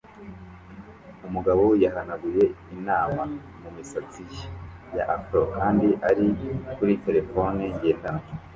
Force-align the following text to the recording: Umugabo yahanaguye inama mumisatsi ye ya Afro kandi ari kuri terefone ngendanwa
Umugabo 1.27 1.63
yahanaguye 1.83 2.43
inama 2.75 3.21
mumisatsi 3.61 4.21
ye 4.31 4.41
ya 4.95 5.03
Afro 5.17 5.41
kandi 5.57 5.87
ari 6.09 6.25
kuri 6.75 6.93
terefone 7.05 7.61
ngendanwa 7.75 8.25